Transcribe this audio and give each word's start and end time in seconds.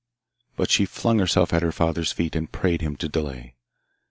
But 0.55 0.71
she 0.71 0.85
flung 0.87 1.19
herself 1.19 1.53
at 1.53 1.61
her 1.61 1.71
father's 1.71 2.11
feet, 2.11 2.35
and 2.35 2.51
prayed 2.51 2.81
him 2.81 2.95
to 2.95 3.07
delay. 3.07 3.53